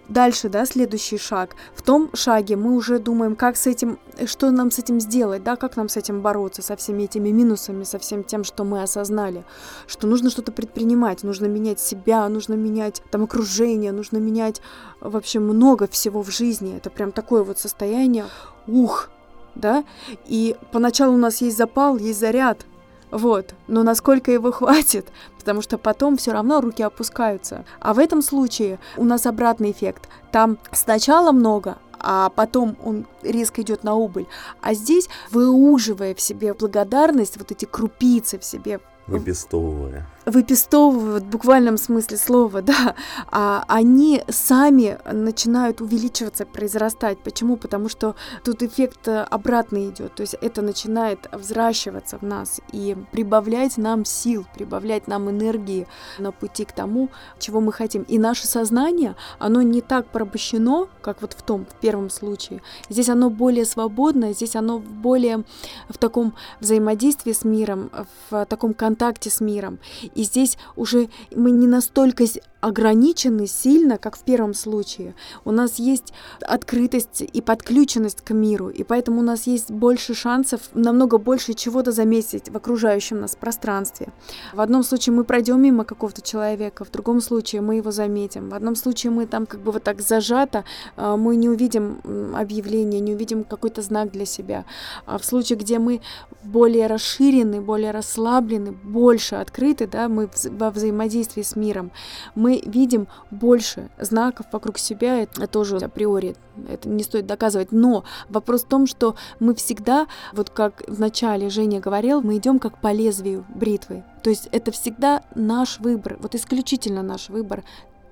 [0.10, 1.56] дальше, да, следующий шаг.
[1.74, 5.56] В том шаге мы уже думаем, как с этим, что нам с этим сделать, да,
[5.56, 9.46] как нам с этим бороться, со всеми этими минусами, со всем тем, что мы осознали,
[9.88, 14.62] что нужно что-то предпринимать, нужно менять себя, нужно менять там окружение, нужно менять
[15.00, 16.76] вообще много всего в жизни.
[16.76, 18.26] Это прям такое вот состояние,
[18.68, 19.10] ух,
[19.56, 19.84] да,
[20.26, 22.66] и поначалу у нас есть запал, есть заряд,
[23.12, 23.54] вот.
[23.68, 25.08] Но насколько его хватит?
[25.38, 27.66] Потому что потом все равно руки опускаются.
[27.80, 30.10] А в этом случае у нас обратный эффект.
[30.32, 34.28] Там сначала много, а потом он резко идет на убыль.
[34.62, 40.08] А здесь, выуживая в себе благодарность, вот эти крупицы в себе Выпестовывая.
[40.30, 42.96] Выпестовывают в буквальном смысле слова, да.
[43.32, 47.20] А они сами начинают увеличиваться, произрастать.
[47.20, 47.58] Почему?
[47.58, 50.16] Потому что тут эффект обратный идет.
[50.16, 55.88] То есть это начинает взращиваться в нас и прибавлять нам сил, прибавлять нам энергии
[56.20, 58.04] на пути к тому, чего мы хотим.
[58.04, 62.62] И наше сознание, оно не так порабощено, как вот в том, в первом случае.
[62.90, 65.44] Здесь оно более свободное, здесь оно более
[65.90, 67.90] в таком взаимодействии с миром,
[68.30, 69.80] в таком контакте с миром.
[70.20, 72.26] И здесь уже мы не настолько
[72.62, 75.16] ограничены сильно, как в первом случае.
[75.46, 80.62] У нас есть открытость и подключенность к миру, и поэтому у нас есть больше шансов,
[80.74, 84.10] намного больше чего-то заметить в окружающем нас пространстве.
[84.54, 88.50] В одном случае мы пройдем мимо какого-то человека, в другом случае мы его заметим.
[88.50, 90.66] В одном случае мы там как бы вот так зажато,
[90.98, 94.66] а, мы не увидим объявление, не увидим какой-то знак для себя.
[95.06, 96.02] А в случае, где мы
[96.44, 101.92] более расширены, более расслаблены, больше открыты, да, мы во взаимодействии с миром,
[102.36, 106.36] мы видим больше знаков вокруг себя, это тоже априори,
[106.68, 111.50] это не стоит доказывать, но вопрос в том, что мы всегда, вот как в начале
[111.50, 116.36] Женя говорил, мы идем как по лезвию бритвы, то есть это всегда наш выбор, вот
[116.36, 117.64] исключительно наш выбор,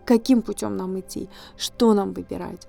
[0.05, 2.67] каким путем нам идти, что нам выбирать.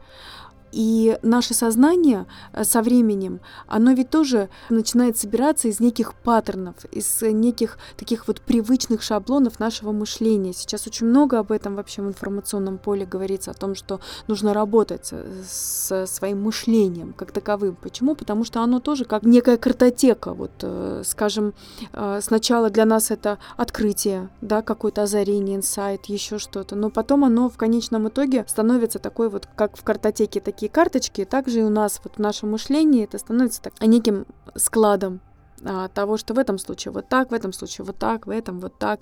[0.72, 7.22] И наше сознание э, со временем, оно ведь тоже начинает собираться из неких паттернов, из
[7.22, 10.52] неких таких вот привычных шаблонов нашего мышления.
[10.52, 15.12] Сейчас очень много об этом вообще в информационном поле говорится, о том, что нужно работать
[15.48, 17.76] со своим мышлением как таковым.
[17.76, 18.14] Почему?
[18.14, 20.34] Потому что оно тоже как некая картотека.
[20.34, 21.54] Вот, э, скажем,
[21.92, 27.48] э, сначала для нас это открытие, да, какое-то озарение, инсайт, еще что-то, но потом оно
[27.48, 31.70] в конечном итоге становится такой вот, как в картотеке, такие такие карточки, также и у
[31.70, 35.20] нас вот в нашем мышлении это становится так, неким складом
[35.64, 38.58] а, того, что в этом случае вот так, в этом случае вот так, в этом
[38.58, 38.98] вот так.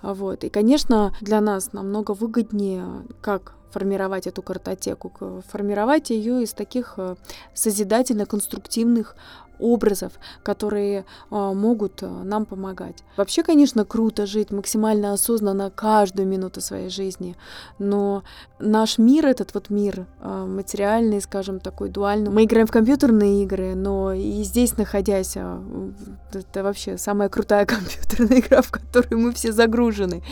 [0.00, 0.44] А, вот.
[0.44, 2.86] И, конечно, для нас намного выгоднее,
[3.20, 7.16] как формировать эту картотеку, формировать ее из таких э,
[7.52, 9.14] созидательно-конструктивных
[9.58, 10.12] образов,
[10.42, 13.04] которые э, могут э, нам помогать.
[13.16, 17.36] Вообще, конечно, круто жить максимально осознанно каждую минуту своей жизни,
[17.78, 18.22] но
[18.58, 23.74] наш мир, этот вот мир э, материальный, скажем, такой дуальный, мы играем в компьютерные игры,
[23.74, 30.22] но и здесь, находясь, это вообще самая крутая компьютерная игра, в которую мы все загружены.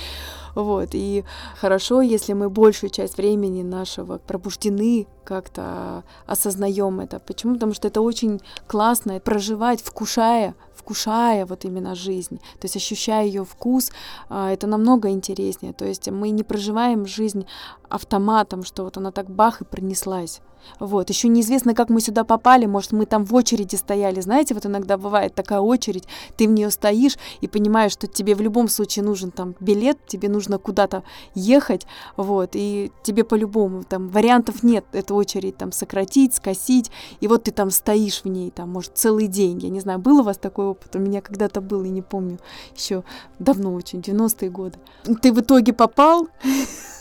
[0.54, 0.90] Вот.
[0.92, 1.24] И
[1.60, 7.18] хорошо, если мы большую часть времени нашего пробуждены, как-то осознаем это.
[7.18, 7.54] Почему?
[7.54, 13.44] Потому что это очень классно проживать, вкушая, вкушая вот именно жизнь, то есть ощущая ее
[13.44, 13.92] вкус,
[14.28, 15.72] а, это намного интереснее.
[15.72, 17.46] То есть мы не проживаем жизнь
[17.88, 20.40] автоматом, что вот она так бах и пронеслась.
[20.78, 21.10] Вот.
[21.10, 22.66] Еще неизвестно, как мы сюда попали.
[22.66, 24.20] Может, мы там в очереди стояли.
[24.20, 26.04] Знаете, вот иногда бывает такая очередь,
[26.36, 30.28] ты в нее стоишь и понимаешь, что тебе в любом случае нужен там билет, тебе
[30.28, 31.02] нужно куда-то
[31.34, 37.44] ехать, вот, и тебе по-любому там вариантов нет эту очередь там сократить, скосить, и вот
[37.44, 39.58] ты там стоишь в ней, там, может, целый день.
[39.58, 40.94] Я не знаю, был у вас такой опыт?
[40.96, 42.38] У меня когда-то был, я не помню,
[42.74, 43.04] еще
[43.38, 44.78] давно очень, 90-е годы.
[45.20, 46.28] Ты в итоге попал,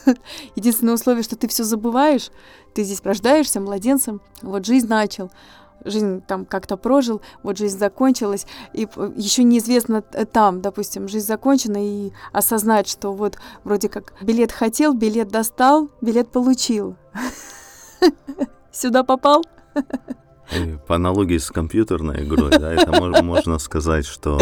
[0.56, 2.32] единственное условие, что ты все забываешь,
[2.74, 5.32] ты здесь рождаешься младенцем, вот жизнь начал,
[5.86, 11.78] жизнь там как-то прожил, вот жизнь закончилась, и еще неизвестно э, там, допустим, жизнь закончена,
[11.80, 16.96] и осознать, что вот вроде как билет хотел, билет достал, билет получил.
[18.72, 19.44] Сюда попал?
[20.56, 24.40] И по аналогии с компьютерной игрой, да, это можно сказать, что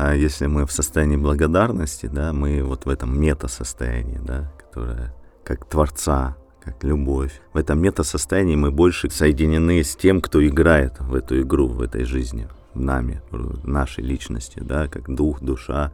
[0.00, 5.68] а если мы в состоянии благодарности, да, мы вот в этом мета-состоянии, да, которое как
[5.68, 6.36] Творца,
[6.68, 7.40] как любовь.
[7.52, 12.04] В этом мета-состоянии мы больше соединены с тем, кто играет в эту игру, в этой
[12.04, 15.92] жизни, в нами, в нашей личности, да, как дух, душа,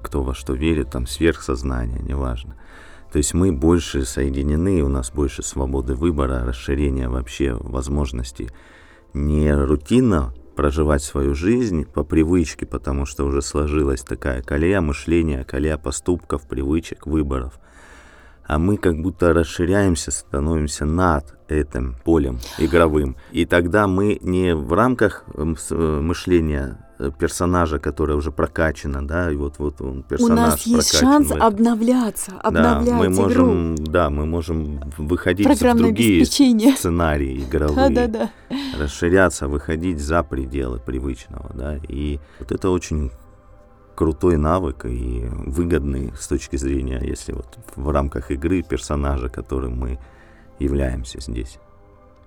[0.00, 2.56] кто во что верит, там сверхсознание, неважно.
[3.12, 8.48] То есть мы больше соединены, у нас больше свободы выбора, расширения вообще возможностей.
[9.12, 15.76] Не рутинно проживать свою жизнь по привычке, потому что уже сложилась такая колея мышления, колея
[15.78, 17.58] поступков, привычек, выборов–
[18.52, 23.16] а мы как будто расширяемся, становимся над этим полем игровым.
[23.30, 29.30] И тогда мы не в рамках эм, э, мышления э, персонажа, который уже прокачано, да,
[29.30, 30.38] и вот вот он персонаж.
[30.38, 33.22] У нас есть шанс обновляться, обновлять да, мы игру.
[33.22, 36.26] можем, да, мы можем выходить в другие
[36.76, 38.56] сценарии игровые, да, да, да.
[38.78, 43.12] расширяться, выходить за пределы привычного, да, и вот это очень
[43.94, 49.98] крутой навык и выгодный с точки зрения, если вот в рамках игры персонажа, которым мы
[50.58, 51.58] являемся здесь.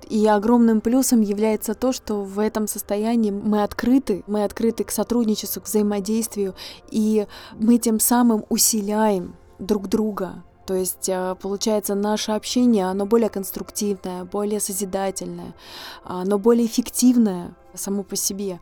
[0.07, 5.61] И огромным плюсом является то, что в этом состоянии мы открыты, мы открыты к сотрудничеству,
[5.61, 6.53] к взаимодействию,
[6.91, 10.43] и мы тем самым усиляем друг друга.
[10.67, 15.55] То есть, а, получается, наше общение, оно более конструктивное, более созидательное,
[16.03, 18.59] оно более эффективное само по себе.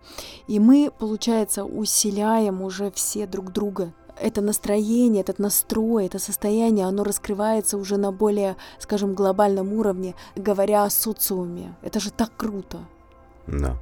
[0.48, 3.94] И мы, получается, усиляем уже все друг друга.
[4.22, 10.84] Это настроение, этот настрой, это состояние, оно раскрывается уже на более, скажем, глобальном уровне, говоря
[10.84, 11.76] о социуме.
[11.82, 12.80] Это же так круто.
[13.48, 13.78] Да.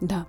[0.00, 0.26] Да.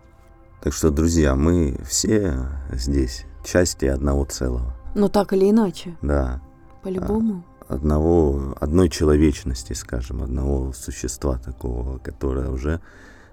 [0.61, 4.73] Так что, друзья, мы все здесь части одного целого.
[4.95, 5.97] Но так или иначе.
[6.01, 6.41] Да.
[6.81, 7.43] По-любому.
[7.67, 12.81] Одного, одной человечности, скажем, одного существа такого, которое уже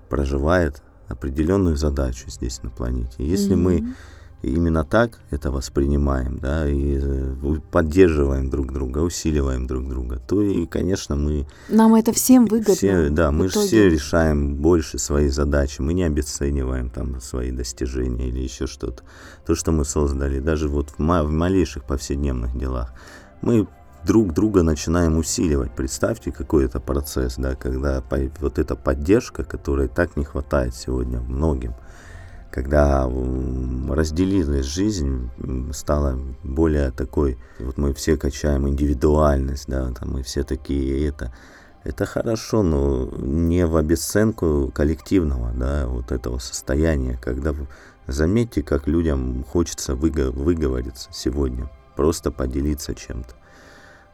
[0.08, 3.16] проживает определенную задачу здесь на планете.
[3.18, 3.56] Если mm-hmm.
[3.56, 3.94] мы
[4.42, 7.34] именно так это воспринимаем, да, и э,
[7.70, 11.46] поддерживаем друг друга, усиливаем друг друга, то и, конечно, мы...
[11.68, 12.74] Нам это всем выгодно.
[12.74, 18.28] Все, да, мы же все решаем больше свои задачи, мы не обесцениваем там свои достижения
[18.28, 19.02] или еще что-то.
[19.46, 22.92] То, что мы создали, даже вот в, в малейших повседневных делах.
[23.42, 23.66] Мы
[24.04, 25.74] друг друга начинаем усиливать.
[25.74, 28.02] Представьте, какой это процесс, да, когда
[28.40, 31.74] вот эта поддержка, которой так не хватает сегодня многим,
[32.50, 33.08] когда
[33.88, 35.30] разделилась жизнь,
[35.72, 41.32] стала более такой, вот мы все качаем индивидуальность, да, там мы все такие это,
[41.82, 47.54] Это хорошо, но не в обесценку коллективного, да, вот этого состояния, когда
[48.06, 53.34] заметьте, как людям хочется выговориться сегодня, просто поделиться чем-то.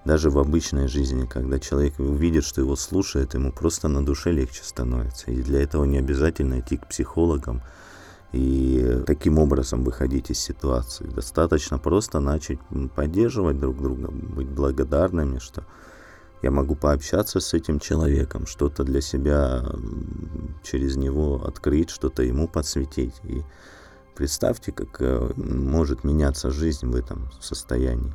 [0.06, 4.62] Даже в обычной жизни, когда человек увидит, что его слушает, ему просто на душе легче
[4.62, 5.32] становится.
[5.32, 7.60] И для этого не обязательно идти к психологам
[8.30, 11.06] и таким образом выходить из ситуации.
[11.06, 12.60] Достаточно просто начать
[12.94, 15.64] поддерживать друг друга, быть благодарными, что
[16.40, 19.64] я могу пообщаться с этим человеком, что-то для себя
[20.62, 23.14] через него открыть, что-то ему подсветить.
[23.24, 23.42] И
[24.14, 28.14] представьте, как э, может меняться жизнь в этом состоянии.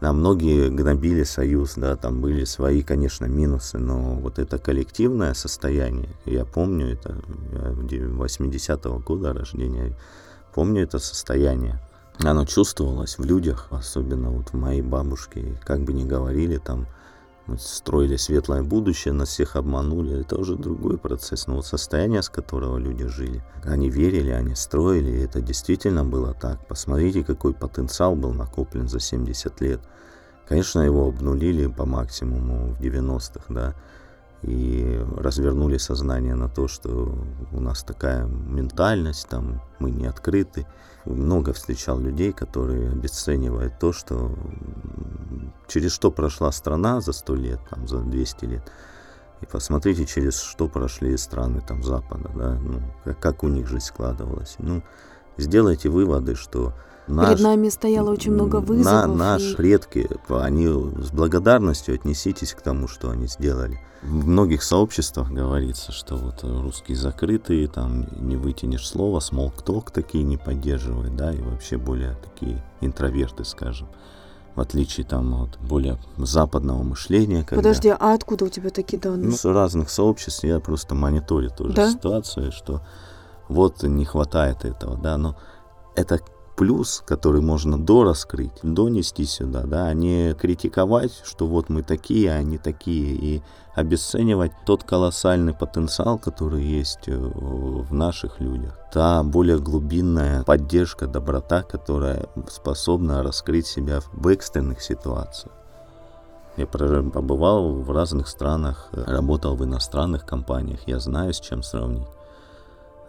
[0.00, 6.10] Да, многие гнобили Союз, да, там были свои, конечно, минусы, но вот это коллективное состояние,
[6.24, 9.96] я помню это, 80-го года рождения,
[10.54, 11.80] помню это состояние.
[12.18, 16.86] Оно чувствовалось в людях, особенно вот в моей бабушке, как бы ни говорили там,
[17.48, 20.20] мы строили светлое будущее, нас всех обманули.
[20.20, 21.46] Это уже другой процесс.
[21.46, 26.34] Но вот состояние, с которого люди жили, они верили, они строили, и это действительно было
[26.34, 26.66] так.
[26.68, 29.80] Посмотрите, какой потенциал был накоплен за 70 лет.
[30.46, 33.74] Конечно, его обнулили по максимуму в 90-х, да,
[34.42, 37.18] и развернули сознание на то, что
[37.52, 40.66] у нас такая ментальность, там мы не открыты.
[41.14, 44.34] Много встречал людей, которые обесценивают то, что
[45.66, 48.72] через что прошла страна за 100 лет, там, за 200 лет.
[49.40, 53.84] И посмотрите, через что прошли страны там Запада, да, ну, как, как у них жизнь
[53.84, 54.56] складывалась.
[54.58, 54.82] Ну,
[55.36, 56.74] сделайте выводы, что
[57.08, 59.06] Наш, Перед нами стояло очень много вызовов.
[59.06, 59.56] На, наши и...
[59.56, 63.80] предки, они с благодарностью отнеситесь к тому, что они сделали.
[64.02, 70.36] В многих сообществах говорится, что вот русские закрытые, там не вытянешь слово, смолкток такие не
[70.36, 73.88] поддерживают, да, и вообще более такие интроверты, скажем
[74.58, 77.44] в отличие там от более западного мышления.
[77.44, 77.56] Когда...
[77.56, 79.30] Подожди, а откуда у тебя такие данные?
[79.30, 81.92] Ну, с разных сообществ я просто мониторю тоже да?
[81.92, 82.80] ситуацию, что
[83.48, 85.36] вот не хватает этого, да, но
[85.94, 86.18] это
[86.58, 92.34] плюс, который можно дораскрыть, донести сюда, да, а не критиковать, что вот мы такие, а
[92.34, 93.42] они такие, и
[93.76, 98.76] обесценивать тот колоссальный потенциал, который есть э, в наших людях.
[98.92, 105.54] Та более глубинная поддержка, доброта, которая способна раскрыть себя в экстренных ситуациях.
[106.56, 112.17] Я побывал в разных странах, работал в иностранных компаниях, я знаю, с чем сравнить.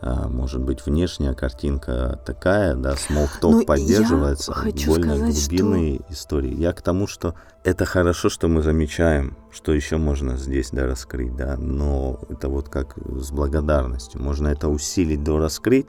[0.01, 4.53] А, может быть, внешняя картинка такая, да, смолкток ну, поддерживается,
[4.87, 6.13] более глубинные что...
[6.13, 6.55] истории.
[6.55, 7.35] Я к тому, что
[7.65, 12.69] это хорошо, что мы замечаем, что еще можно здесь да, раскрыть, да, но это вот
[12.69, 14.21] как с благодарностью.
[14.21, 15.87] Можно это усилить до раскрыть,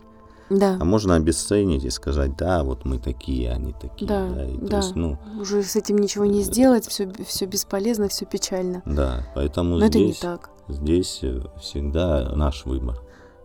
[0.50, 0.76] да.
[0.80, 4.08] А можно обесценить и сказать, да, вот мы такие, они такие.
[4.08, 4.44] Да, да.
[4.44, 4.78] И, да.
[4.78, 8.82] Есть, ну, Уже с этим ничего не сделать, все, все бесполезно, все печально.
[8.84, 10.50] Да, поэтому Но здесь, это не так.
[10.66, 13.00] здесь э, всегда наш выбор.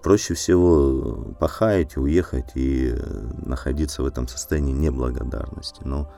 [0.05, 2.93] Проще всего пахать, уехать и
[3.43, 5.81] находиться в этом состоянии неблагодарности.
[5.83, 6.13] Но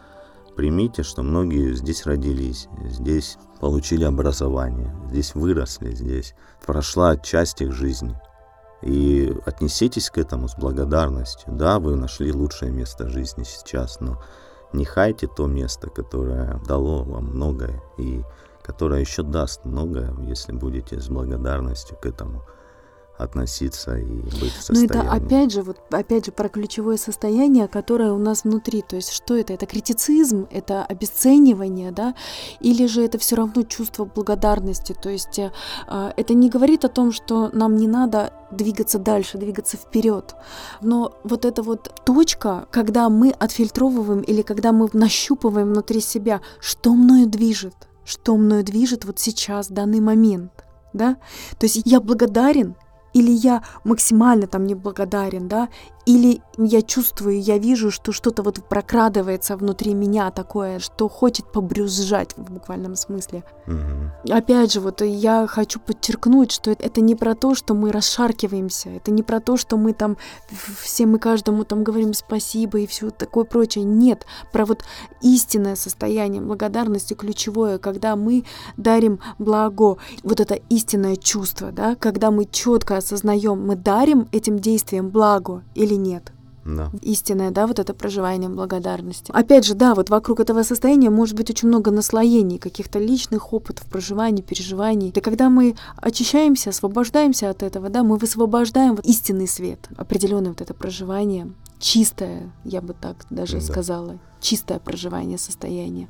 [0.57, 6.35] примите, что многие здесь родились, здесь получили образование, здесь выросли, здесь
[6.65, 8.19] прошла часть их жизни.
[8.81, 11.53] И отнеситесь к этому с благодарностью.
[11.53, 14.21] Да, вы нашли лучшее место жизни сейчас, но
[14.73, 18.21] не хайте то место, которое дало вам многое и
[18.63, 22.43] которое еще даст многое, если будете с благодарностью к этому
[23.18, 24.88] относиться и быть в состоянии.
[24.93, 28.82] Ну это опять же, вот опять же про ключевое состояние, которое у нас внутри.
[28.82, 29.53] То есть что это?
[29.53, 32.15] Это критицизм, это обесценивание, да?
[32.59, 34.95] Или же это все равно чувство благодарности?
[34.99, 35.51] То есть э,
[35.88, 40.36] это не говорит о том, что нам не надо двигаться дальше, двигаться вперед.
[40.82, 46.93] Но вот эта вот точка, когда мы отфильтровываем или когда мы нащупываем внутри себя, что
[46.93, 50.51] мною движет, что мною движет вот сейчас, в данный момент,
[50.93, 51.18] да?
[51.59, 52.76] То есть я благодарен
[53.18, 55.70] или я максимально там неблагодарен, да,
[56.08, 62.36] или я чувствую, я вижу, что что-то вот прокрадывается внутри меня такое, что хочет побрюзжать
[62.38, 63.43] в буквальном смысле.
[63.68, 64.34] Угу.
[64.34, 69.12] Опять же, вот я хочу подчеркнуть, что это не про то, что мы расшаркиваемся, это
[69.12, 70.16] не про то, что мы там
[70.82, 73.84] всем и каждому там говорим спасибо и все такое прочее.
[73.84, 74.86] Нет, про вот
[75.22, 78.45] истинное состояние благодарности ключевое, когда мы
[78.78, 85.10] дарим благо, вот это истинное чувство, да, когда мы четко осознаем, мы дарим этим действием
[85.10, 86.32] благо или нет.
[86.68, 86.91] Да.
[87.02, 89.32] Истинное, да, вот это проживание благодарности.
[89.34, 93.86] Опять же, да, вот вокруг этого состояния может быть очень много наслоений, каких-то личных опытов,
[93.86, 95.10] проживаний, переживаний.
[95.16, 100.60] И когда мы очищаемся, освобождаемся от этого, да, мы высвобождаем вот истинный свет, определенное вот
[100.60, 103.62] это проживание, чистое, я бы так даже да.
[103.62, 106.10] сказала, чистое проживание состояния.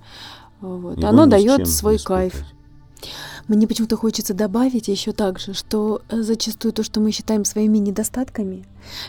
[0.60, 1.04] Вот.
[1.04, 2.34] Оно дает свой кайф.
[3.48, 8.66] Мне почему-то хочется добавить еще также, что э, зачастую то, что мы считаем своими недостатками,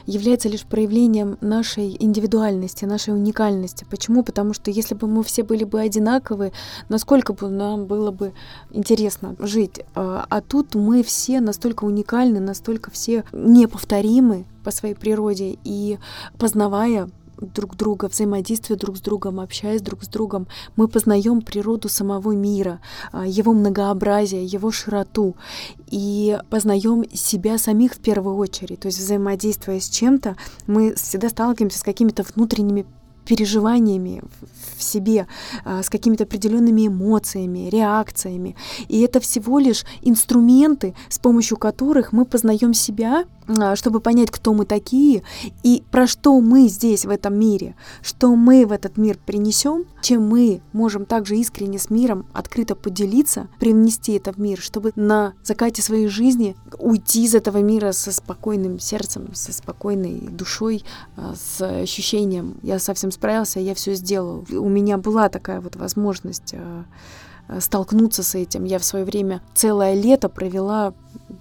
[0.07, 3.87] является лишь проявлением нашей индивидуальности, нашей уникальности.
[3.91, 4.23] Почему?
[4.23, 6.53] Потому что если бы мы все были бы одинаковы,
[6.89, 8.33] насколько бы нам было бы
[8.71, 9.81] интересно жить.
[9.95, 15.59] А, а тут мы все настолько уникальны, настолько все неповторимы по своей природе.
[15.65, 15.99] И
[16.39, 17.11] познавая
[17.41, 22.81] друг друга, взаимодействуя друг с другом, общаясь друг с другом, мы познаем природу самого мира,
[23.13, 25.37] а, его многообразие, его широту
[25.91, 28.81] и познаем себя самих в первую очередь.
[28.81, 30.37] То есть взаимодействуя с чем-то,
[30.67, 32.87] мы всегда сталкиваемся с какими-то внутренними
[33.29, 34.23] переживаниями
[34.77, 35.27] в себе,
[35.65, 38.57] а, с какими-то определенными эмоциями, реакциями.
[38.89, 43.27] И это всего лишь инструменты, с помощью которых мы познаем себя
[43.75, 45.23] чтобы понять, кто мы такие
[45.63, 50.29] и про что мы здесь, в этом мире, что мы в этот мир принесем, чем
[50.29, 55.83] мы можем также искренне с миром открыто поделиться, привнести это в мир, чтобы на закате
[55.83, 60.85] своей жизни уйти из этого мира со спокойным сердцем, со спокойной душой,
[61.17, 64.45] а, с ощущением, я совсем справился, я все сделал.
[64.51, 66.85] У меня была такая вот возможность а,
[67.61, 68.65] столкнуться с этим.
[68.65, 70.95] Я в свое время целое лето провела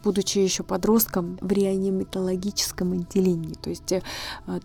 [0.03, 3.55] будучи еще подростком, в реаниматологическом отделении.
[3.55, 4.01] То есть э,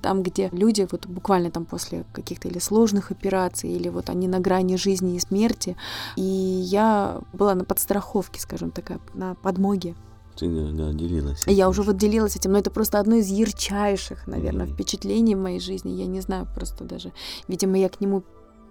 [0.01, 4.40] там, где люди вот буквально там после каких-то или сложных операций, или вот они на
[4.40, 5.76] грани жизни и смерти.
[6.16, 9.95] И я была на подстраховке, скажем так, на подмоге.
[10.36, 11.43] Ты да, делилась.
[11.47, 14.74] Я уже вот делилась этим, но это просто одно из ярчайших, наверное, mm-hmm.
[14.74, 15.90] впечатлений в моей жизни.
[15.90, 17.12] Я не знаю, просто даже,
[17.49, 18.22] видимо, я к нему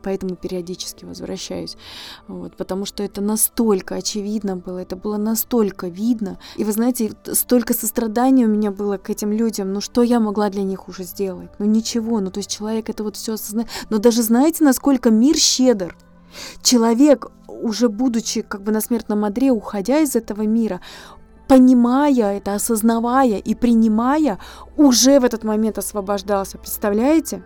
[0.02, 1.78] поэтому периодически возвращаюсь.
[2.28, 6.40] Вот, потому что это настолько очевидно было, это было настолько видно.
[6.58, 9.74] И вы знаете, столько сострадания у меня было к этим людям.
[9.74, 11.50] Ну что я могла для них уже сделать?
[11.60, 12.20] Ну ничего.
[12.20, 13.70] Ну то есть человек это вот все осознает.
[13.90, 15.96] Но даже знаете, насколько мир щедр?
[16.62, 20.82] Человек, уже будучи как бы на смертном одре, уходя из этого мира,
[21.48, 24.40] понимая это, осознавая и принимая,
[24.78, 26.58] уже в этот момент освобождался.
[26.58, 27.44] Представляете?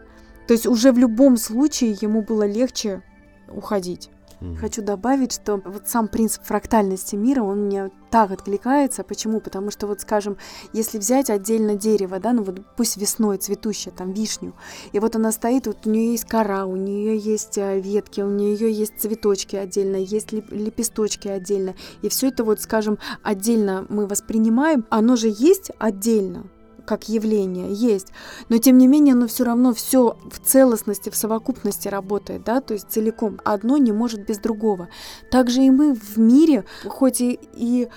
[0.47, 3.01] То есть уже в любом случае ему было легче
[3.47, 4.09] уходить.
[4.41, 4.55] Mm-hmm.
[4.57, 9.03] Хочу добавить, что вот сам принцип фрактальности мира, он мне так откликается.
[9.03, 9.39] Почему?
[9.39, 10.37] Потому что вот, скажем,
[10.73, 14.53] если взять отдельно дерево, да, ну вот пусть весной цветущее, там вишню,
[14.91, 18.29] и вот она стоит, вот у нее есть кора, у нее есть э, ветки, у
[18.29, 24.85] нее есть цветочки отдельно, есть лепесточки отдельно, и все это вот, скажем, отдельно мы воспринимаем,
[24.89, 26.49] оно же есть отдельно,
[26.86, 28.07] как явление есть,
[28.49, 32.73] но тем не менее оно все равно все в целостности, в совокупности работает, да, то
[32.73, 33.39] есть целиком.
[33.43, 34.89] Одно не может без другого.
[35.31, 37.89] Также и мы в мире, хоть и, и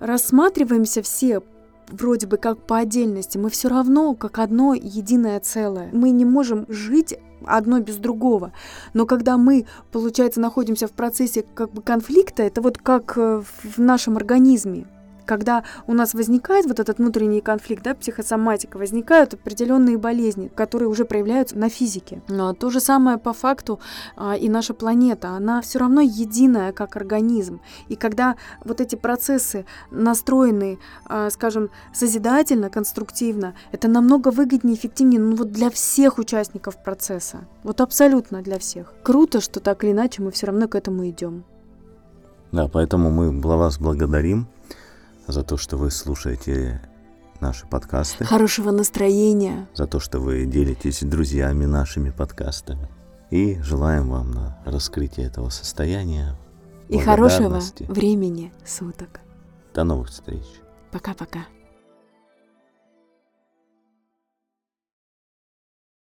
[0.00, 1.42] рассматриваемся все
[1.88, 5.90] вроде бы как по отдельности, мы все равно как одно единое целое.
[5.92, 8.52] Мы не можем жить одно без другого.
[8.94, 13.78] Но когда мы, получается, находимся в процессе как бы конфликта, это вот как э, в
[13.78, 14.86] нашем организме
[15.24, 21.04] когда у нас возникает вот этот внутренний конфликт, да, психосоматика, возникают определенные болезни, которые уже
[21.04, 22.22] проявляются на физике.
[22.28, 23.80] Но то же самое по факту
[24.16, 27.60] а, и наша планета, она все равно единая как организм.
[27.88, 35.36] И когда вот эти процессы настроены, а, скажем, созидательно, конструктивно, это намного выгоднее, эффективнее, ну
[35.36, 37.46] вот для всех участников процесса.
[37.62, 38.92] Вот абсолютно для всех.
[39.02, 41.44] Круто, что так или иначе мы все равно к этому идем.
[42.52, 44.46] Да, поэтому мы вас благодарим
[45.26, 46.80] за то, что вы слушаете
[47.40, 48.24] наши подкасты.
[48.24, 49.68] Хорошего настроения.
[49.74, 52.88] За то, что вы делитесь с друзьями нашими подкастами.
[53.30, 56.36] И желаем вам на раскрытие этого состояния.
[56.88, 59.20] И хорошего времени суток.
[59.74, 60.44] До новых встреч.
[60.90, 61.40] Пока-пока.